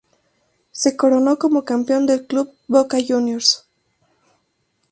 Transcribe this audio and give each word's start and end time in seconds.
Se 0.71 0.97
coronó 0.97 1.37
como 1.37 1.63
campeón 1.63 2.09
el 2.09 2.25
club 2.25 2.51
Boca 2.67 2.97
Juniors. 3.07 3.67